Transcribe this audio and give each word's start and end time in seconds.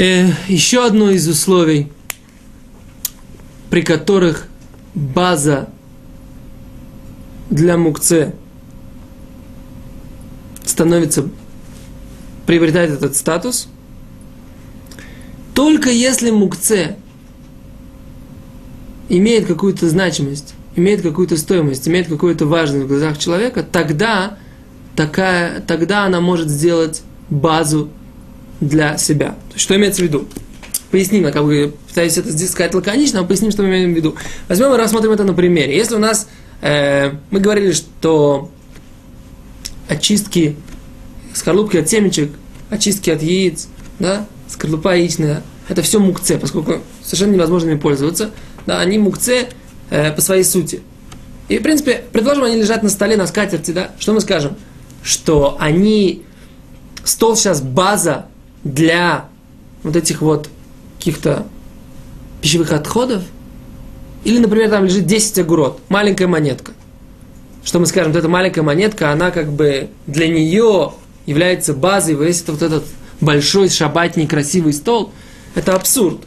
Э, 0.00 0.30
еще 0.46 0.86
одно 0.86 1.10
из 1.10 1.26
условий, 1.26 1.90
при 3.68 3.82
которых 3.82 4.46
база 4.94 5.70
для 7.50 7.76
мукце 7.76 8.32
становится, 10.64 11.28
приобретает 12.46 12.92
этот 12.92 13.16
статус, 13.16 13.66
только 15.52 15.90
если 15.90 16.30
мукце 16.30 16.94
имеет 19.08 19.46
какую-то 19.46 19.88
значимость, 19.88 20.54
имеет 20.76 21.02
какую-то 21.02 21.36
стоимость, 21.36 21.88
имеет 21.88 22.06
какую-то 22.06 22.46
важность 22.46 22.84
в 22.84 22.88
глазах 22.88 23.18
человека, 23.18 23.64
тогда, 23.64 24.38
такая, 24.94 25.60
тогда 25.60 26.04
она 26.04 26.20
может 26.20 26.48
сделать 26.48 27.02
базу 27.30 27.90
для 28.60 28.98
себя. 28.98 29.36
Что 29.54 29.76
имеется 29.76 30.02
в 30.02 30.04
виду? 30.04 30.26
Поясним, 30.90 31.30
как 31.30 31.44
бы 31.44 31.74
пытаюсь 31.88 32.16
это 32.16 32.30
здесь 32.30 32.50
сказать 32.50 32.74
лаконично, 32.74 33.20
но 33.20 33.26
поясним, 33.26 33.50
что 33.50 33.62
мы 33.62 33.68
имеем 33.68 33.92
в 33.92 33.96
виду. 33.96 34.16
Возьмем 34.48 34.72
и 34.72 34.76
рассмотрим 34.76 35.12
это 35.12 35.24
на 35.24 35.34
примере. 35.34 35.76
Если 35.76 35.94
у 35.94 35.98
нас, 35.98 36.28
э, 36.62 37.12
мы 37.30 37.40
говорили, 37.40 37.72
что 37.72 38.50
очистки 39.88 40.56
скорлупки 41.34 41.76
от 41.76 41.88
семечек, 41.88 42.32
очистки 42.70 43.10
от 43.10 43.22
яиц, 43.22 43.68
да, 43.98 44.26
скорлупа 44.48 44.96
яичная, 44.96 45.42
это 45.68 45.82
все 45.82 45.98
мукце, 45.98 46.38
поскольку 46.38 46.80
совершенно 47.02 47.34
невозможно 47.34 47.70
ими 47.70 47.78
пользоваться, 47.78 48.30
да, 48.66 48.80
они 48.80 48.98
мукце 48.98 49.48
э, 49.90 50.12
по 50.12 50.20
своей 50.20 50.44
сути. 50.44 50.80
И, 51.48 51.58
в 51.58 51.62
принципе, 51.62 52.04
предположим, 52.12 52.44
они 52.44 52.56
лежат 52.56 52.82
на 52.82 52.88
столе, 52.88 53.16
на 53.16 53.26
скатерти, 53.26 53.70
да, 53.70 53.90
что 53.98 54.12
мы 54.12 54.20
скажем? 54.20 54.56
Что 55.02 55.56
они, 55.60 56.22
стол 57.04 57.36
сейчас 57.36 57.60
база 57.60 58.26
для 58.68 59.28
вот 59.82 59.96
этих 59.96 60.20
вот 60.20 60.48
каких-то 60.98 61.46
пищевых 62.40 62.72
отходов, 62.72 63.22
или, 64.24 64.38
например, 64.38 64.70
там 64.70 64.84
лежит 64.84 65.06
10 65.06 65.38
огурот, 65.38 65.80
маленькая 65.88 66.26
монетка. 66.26 66.72
Что 67.64 67.78
мы 67.78 67.86
скажем, 67.86 68.12
вот 68.12 68.18
эта 68.18 68.28
маленькая 68.28 68.62
монетка, 68.62 69.10
она 69.10 69.30
как 69.30 69.52
бы 69.52 69.88
для 70.06 70.28
нее 70.28 70.92
является 71.26 71.74
базой, 71.74 72.14
весь 72.14 72.42
это 72.42 72.52
вот 72.52 72.62
этот 72.62 72.84
большой 73.20 73.68
шабатний 73.68 74.26
красивый 74.26 74.72
стол, 74.72 75.12
это 75.54 75.74
абсурд. 75.74 76.20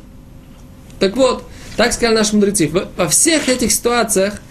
Так 1.00 1.16
вот, 1.16 1.44
так 1.78 1.94
сказали 1.94 2.16
наши 2.16 2.36
мудрецы, 2.36 2.70
во 2.98 3.08
всех 3.08 3.50
этих 3.50 3.72
ситуациях 3.72 4.42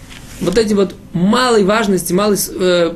вот 0.40 0.58
эти 0.58 0.74
вот 0.74 0.94
малой 1.12 1.64
важности, 1.64 2.12
малые 2.12 2.38
э, 2.48 2.94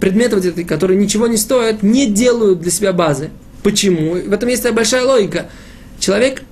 предметы, 0.00 0.36
вот 0.36 0.44
эти, 0.44 0.62
которые 0.64 0.98
ничего 0.98 1.26
не 1.26 1.36
стоят, 1.36 1.82
не 1.82 2.06
делают 2.06 2.60
для 2.60 2.70
себя 2.70 2.92
базы. 2.92 3.30
Почему? 3.66 4.12
В 4.12 4.32
этом 4.32 4.48
есть 4.48 4.70
большая 4.70 5.04
логика. 5.04 5.50
Человек 5.98 6.44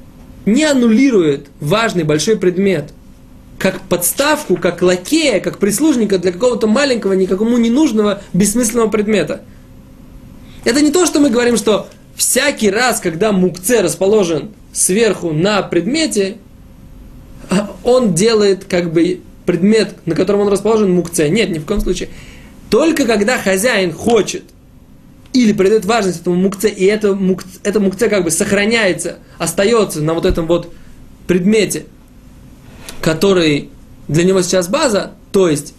не 0.47 0.65
аннулирует 0.65 1.47
важный 1.61 2.03
большой 2.03 2.37
предмет 2.37 2.87
как 3.57 3.81
подставку, 3.83 4.57
как 4.57 4.83
лакея, 4.83 5.39
как 5.39 5.59
прислужника 5.59 6.19
для 6.19 6.33
какого-то 6.33 6.67
маленького, 6.67 7.13
никакому 7.13 7.57
ненужного, 7.57 8.21
бессмысленного 8.33 8.89
предмета. 8.89 9.43
Это 10.65 10.81
не 10.81 10.91
то, 10.91 11.07
что 11.07 11.21
мы 11.21 11.31
говорим, 11.31 11.57
что 11.57 11.89
всякий 12.17 12.69
раз, 12.69 12.99
когда 12.99 13.31
мукце 13.31 13.81
расположен 13.81 14.51
сверху 14.73 15.31
на 15.31 15.63
предмете, 15.63 16.39
он 17.85 18.15
делает 18.15 18.65
как 18.65 18.93
бы 18.93 19.21
предмет, 19.47 19.95
на 20.05 20.17
котором 20.17 20.41
он 20.41 20.49
расположен, 20.49 20.91
мукце. 20.91 21.29
Нет, 21.29 21.51
ни 21.51 21.61
в 21.61 21.65
коем 21.65 21.81
случае. 21.81 22.09
Только 22.71 23.07
когда 23.07 23.39
хозяин 23.39 23.93
хочет 23.93 24.43
или 25.35 25.53
придает 25.53 25.85
важность 25.85 26.21
этому 26.21 26.37
мукце, 26.37 26.69
и 26.69 26.85
это, 26.85 27.15
мукце, 27.15 27.49
это 27.65 27.81
мукце 27.81 28.09
как 28.09 28.25
бы 28.25 28.31
сохраняется, 28.31 29.19
остается 29.37 30.01
на 30.01 30.15
вот 30.15 30.25
этом 30.25 30.47
вот 30.47 30.73
предмете, 31.27 31.87
который 33.03 33.69
для 34.07 34.23
него 34.23 34.43
сейчас 34.43 34.69
база, 34.69 35.13
то 35.33 35.49
есть 35.49 35.75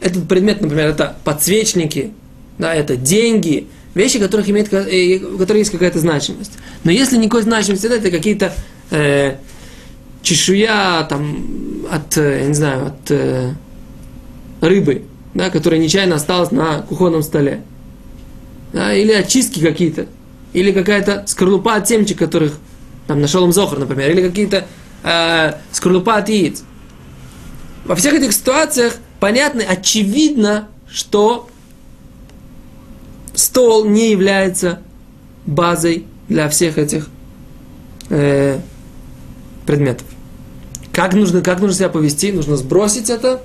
этот 0.00 0.26
предмет, 0.26 0.60
например, 0.60 0.88
это 0.88 1.16
подсвечники, 1.24 2.12
да, 2.58 2.74
это 2.74 2.96
деньги, 2.96 3.68
вещи, 3.94 4.18
которых 4.18 4.50
имеет, 4.50 4.72
э, 4.72 5.18
у 5.18 5.38
которых 5.38 5.60
есть 5.60 5.70
какая-то 5.70 6.00
значимость. 6.00 6.52
Но 6.82 6.90
если 6.90 7.16
никакой 7.16 7.42
значимости 7.42 7.86
нет, 7.86 8.00
это 8.00 8.10
какие-то 8.10 8.52
э, 8.90 9.36
чешуя 10.22 11.04
там, 11.04 11.86
от, 11.90 12.16
э, 12.16 12.40
я 12.40 12.46
не 12.46 12.54
знаю, 12.54 12.86
от 12.88 13.10
э, 13.10 13.54
рыбы, 14.60 15.04
да, 15.34 15.48
которая 15.48 15.80
нечаянно 15.80 16.16
осталась 16.16 16.50
на 16.50 16.82
кухонном 16.82 17.22
столе 17.22 17.62
да, 18.72 18.94
или 18.94 19.12
очистки 19.12 19.60
какие-то, 19.60 20.06
или 20.52 20.72
какая-то 20.72 21.24
скорлупа 21.26 21.74
от 21.74 21.88
семечек, 21.88 22.18
которых 22.18 22.58
там 23.06 23.20
нашел 23.20 23.44
им 23.44 23.52
Зохар, 23.52 23.78
например, 23.78 24.10
или 24.10 24.22
какие-то 24.22 24.66
э, 25.02 25.54
скорлупа 25.72 26.16
от 26.16 26.28
яиц. 26.28 26.62
Во 27.84 27.96
всех 27.96 28.14
этих 28.14 28.32
ситуациях 28.32 28.94
понятно, 29.18 29.62
очевидно, 29.68 30.68
что 30.88 31.48
стол 33.34 33.84
не 33.84 34.10
является 34.10 34.80
базой 35.46 36.04
для 36.28 36.48
всех 36.48 36.78
этих 36.78 37.08
э, 38.10 38.60
предметов. 39.66 40.06
Как 40.92 41.14
нужно, 41.14 41.40
как 41.40 41.60
нужно 41.60 41.76
себя 41.76 41.88
повести? 41.88 42.30
Нужно 42.30 42.56
сбросить 42.56 43.10
это, 43.10 43.42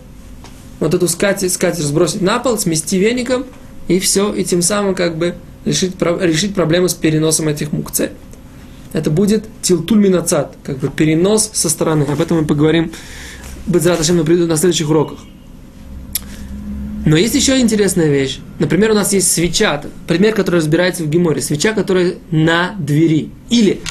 вот 0.79 0.93
эту 0.93 1.07
скатерть, 1.07 1.53
скатерть 1.53 1.85
сбросить 1.85 2.21
на 2.21 2.37
пол, 2.37 2.59
смести 2.59 2.99
веником– 2.99 3.45
и 3.87 3.99
все, 3.99 4.33
и 4.33 4.43
тем 4.43 4.61
самым 4.61 4.95
как 4.95 5.17
бы 5.17 5.35
решить, 5.65 5.95
решить 5.99 6.53
проблему 6.53 6.89
с 6.89 6.93
переносом 6.93 7.47
этих 7.47 7.71
мукце. 7.71 8.11
Это 8.93 9.09
будет 9.09 9.45
тилтуль 9.61 9.99
минацат, 9.99 10.55
как 10.63 10.77
бы 10.79 10.89
перенос 10.89 11.49
со 11.53 11.69
стороны. 11.69 12.03
Об 12.03 12.21
этом 12.21 12.37
мы 12.37 12.45
поговорим 12.45 12.91
на 13.67 14.57
следующих 14.57 14.89
уроках. 14.89 15.19
Но 17.05 17.17
есть 17.17 17.35
еще 17.35 17.59
интересная 17.59 18.07
вещь. 18.09 18.39
Например, 18.57 18.91
у 18.91 18.93
нас 18.95 19.13
есть 19.13 19.31
свеча, 19.31 19.83
предмет, 20.07 20.33
который 20.33 20.55
разбирается 20.55 21.03
в 21.03 21.09
Геморе. 21.09 21.41
Свеча, 21.41 21.73
которая 21.73 22.15
на 22.31 22.75
двери. 22.79 23.29
Или 23.49 23.81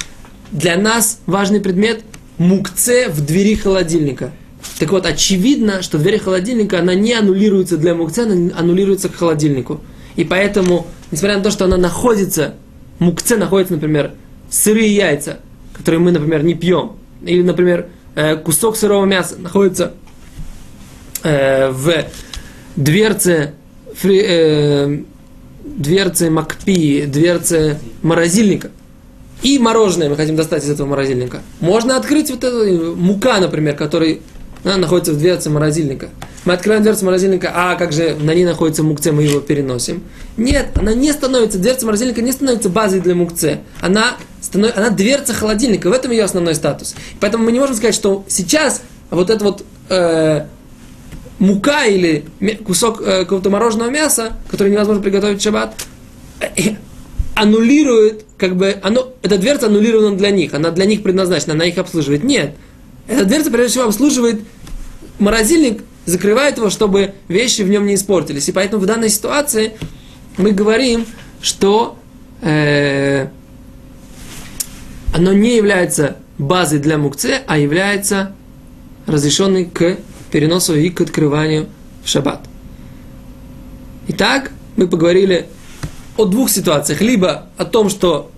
для 0.51 0.77
нас 0.77 1.21
важный 1.27 1.61
предмет 1.61 2.03
мукце 2.39 3.09
в 3.09 3.25
двери 3.25 3.55
холодильника– 3.55 4.33
так 4.79 4.91
вот, 4.91 5.07
очевидно, 5.07 5.83
что 5.83 5.99
дверь 5.99 6.19
холодильника, 6.19 6.81
она 6.81 6.95
не 6.95 7.13
аннулируется 7.13 7.77
для 7.77 7.95
мукце, 7.95 8.23
она 8.23 8.51
аннулируется 8.57 9.09
к 9.09 9.15
холодильнику. 9.15 9.81
И 10.17 10.25
поэтому, 10.25 10.87
несмотря 11.11 11.39
на 11.39 11.45
то, 11.45 11.51
что 11.51 11.65
она 11.65 11.77
находится, 11.77 12.55
мукце 12.99 13.37
находится, 13.37 13.75
например, 13.75 14.13
сырые 14.51 14.95
яйца, 14.95 15.41
которые 15.73 16.01
мы, 16.01 16.13
например, 16.13 16.43
не 16.43 16.55
пьем, 16.55 16.93
или, 17.23 17.43
например, 17.43 17.89
э, 18.15 18.37
кусок 18.37 18.77
сырого 18.77 19.05
мяса 19.05 19.37
находится 19.39 19.95
э, 21.23 21.71
в 21.71 22.05
дверце, 22.77 23.55
фри, 23.95 24.23
э, 24.25 24.99
дверце 25.65 26.31
макпи, 26.31 27.07
дверце 27.07 27.79
морозильника, 28.03 28.71
и 29.43 29.59
мороженое 29.59 30.09
мы 30.09 30.17
хотим 30.17 30.37
достать 30.37 30.65
из 30.65 30.71
этого 30.71 30.87
морозильника. 30.87 31.43
Можно 31.61 31.97
открыть 31.97 32.31
вот 32.31 32.45
эту 32.45 32.97
мука, 32.97 33.41
например, 33.41 33.77
который 33.77 34.23
она 34.65 34.79
находится 34.79 35.13
в 35.13 35.19
дверце 35.19 35.51
морозильника. 35.51 36.09
Мы 36.45 36.55
открываем 36.55 36.83
дверцу 36.83 37.05
морозильника, 37.05 37.53
а 37.55 37.75
как 37.77 37.93
же 37.93 38.17
на 38.17 38.35
ней 38.35 38.45
находится 38.45 38.83
мукце, 38.83 39.13
мы 39.13 39.23
его 39.23 39.41
переносим. 39.41 40.03
Нет, 40.37 40.69
она 40.75 40.95
не 40.95 41.13
становится, 41.13 41.59
дверца 41.59 41.87
морозильника 41.87 42.23
не 42.23 42.33
становится 42.33 42.69
базой 42.69 43.01
для 43.01 43.15
мукце. 43.15 43.61
Она, 43.81 44.17
становится, 44.41 44.81
она 44.81 44.91
дверца 44.91 45.33
холодильника, 45.33 45.89
в 45.89 45.93
этом 45.93 46.11
ее 46.11 46.25
основной 46.25 46.55
статус. 46.55 46.95
Поэтому 47.21 47.45
мы 47.45 47.53
не 47.53 47.61
можем 47.61 47.77
сказать, 47.77 47.95
что 47.95 48.25
сейчас 48.29 48.83
вот 49.11 49.31
это 49.31 49.45
вот 49.45 49.65
э, 49.89 50.47
мука 51.39 51.85
или 51.85 52.25
кусок 52.65 53.01
э, 53.01 53.21
какого-то 53.21 53.51
мороженого 53.51 53.91
мяса, 53.91 54.33
который 54.51 54.73
невозможно 54.73 55.03
приготовить 55.03 55.41
в 55.41 55.43
шаббат, 55.43 55.75
э, 56.41 56.77
аннулирует, 57.35 58.25
как 58.39 58.57
бы, 58.57 58.77
оно, 58.83 59.13
эта 59.23 59.39
дверца 59.39 59.67
аннулирована 59.67 60.17
для 60.17 60.31
них, 60.31 60.55
она 60.55 60.71
для 60.71 60.85
них 60.85 61.03
предназначена, 61.03 61.55
она 61.55 61.65
их 61.65 61.79
обслуживает. 61.79 62.23
Нет, 62.23 62.55
эта 63.07 63.25
дверца, 63.25 63.51
прежде 63.51 63.73
всего, 63.73 63.85
обслуживает 63.85 64.41
морозильник, 65.19 65.83
закрывает 66.07 66.57
его, 66.57 66.71
чтобы 66.71 67.15
вещи 67.29 67.63
в 67.63 67.69
нем 67.69 67.87
не 67.87 67.95
испортились. 67.95 68.49
И 68.49 68.53
поэтому 68.53 68.83
в 68.83 68.87
данной 68.87 69.11
ситуации 69.11 69.73
мы 70.37 70.53
говорим, 70.53 71.07
что 71.41 71.99
э, 72.41 73.29
оно 75.15 75.33
не 75.33 75.57
является 75.57 76.17
базой 76.39 76.79
для 76.79 76.99
мукце, 76.99 77.43
а 77.47 77.59
является 77.59 78.35
разрешенной 79.07 79.67
к 79.67 79.99
переносу 80.31 80.75
и 80.75 80.91
к 80.91 81.01
открыванию 81.01 81.69
в 82.03 82.09
шаббат. 82.09 82.41
Итак, 84.09 84.51
мы 84.77 84.89
поговорили 84.89 85.47
о 86.17 86.25
двух 86.25 86.51
ситуациях. 86.51 87.01
Либо 87.01 87.47
о 87.57 87.65
том, 87.65 87.89
что 87.89 88.31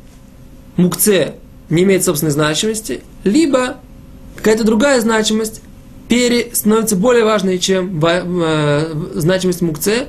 мукце 0.76 1.34
не 1.70 1.82
имеет 1.82 2.04
собственной 2.04 2.32
значимости, 2.32 3.02
либо 3.24 3.76
какая-то 4.46 4.62
другая 4.62 5.00
значимость 5.00 5.60
пере, 6.06 6.50
становится 6.52 6.94
более 6.94 7.24
важной, 7.24 7.58
чем 7.58 8.00
э, 8.00 8.94
значимость 9.14 9.60
мукце. 9.60 10.06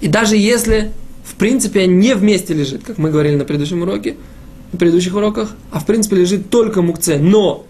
И 0.00 0.06
даже 0.06 0.36
если, 0.36 0.92
в 1.24 1.34
принципе, 1.34 1.88
не 1.88 2.14
вместе 2.14 2.54
лежит, 2.54 2.84
как 2.84 2.98
мы 2.98 3.10
говорили 3.10 3.34
на 3.34 3.44
предыдущем 3.44 3.82
уроке, 3.82 4.14
на 4.70 4.78
предыдущих 4.78 5.16
уроках, 5.16 5.50
а 5.72 5.80
в 5.80 5.86
принципе 5.86 6.14
лежит 6.14 6.48
только 6.48 6.80
мукце, 6.80 7.18
но 7.18 7.66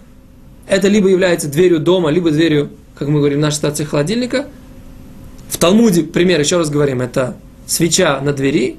это 0.69 0.87
либо 0.89 1.09
является 1.09 1.49
дверью 1.49 1.79
дома, 1.79 2.11
либо 2.11 2.31
дверью, 2.31 2.69
как 2.95 3.09
мы 3.09 3.21
говорим, 3.21 3.41
нашей 3.41 3.57
ситуации 3.57 3.85
холодильника. 3.85 4.49
В 5.49 5.57
Талмуде, 5.57 6.03
пример, 6.03 6.41
еще 6.41 6.59
раз 6.59 6.69
говорим, 6.69 7.01
это 7.01 7.39
свеча 7.67 8.21
на 8.21 8.35
двери, 8.35 8.77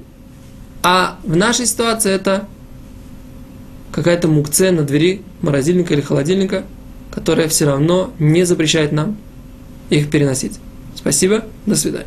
а 0.84 1.18
в 1.24 1.34
нашей 1.34 1.66
ситуации 1.66 2.12
это 2.12 2.46
какая-то 3.90 4.28
мукце 4.28 4.70
на 4.70 4.82
двери 4.82 5.22
морозильника 5.40 5.94
или 5.94 6.00
холодильника, 6.00 6.62
которая 7.12 7.48
все 7.48 7.66
равно 7.66 8.12
не 8.18 8.44
запрещает 8.44 8.92
нам 8.92 9.16
их 9.90 10.10
переносить. 10.10 10.58
Спасибо, 10.96 11.44
до 11.66 11.76
свидания. 11.76 12.06